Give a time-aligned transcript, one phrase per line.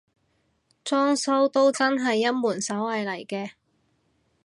[0.83, 3.51] 裝修都真係一門手藝嚟嘅